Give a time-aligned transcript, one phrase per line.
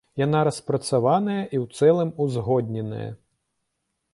[0.19, 3.07] Яна распрацаваная і ў цэлым узгодненая.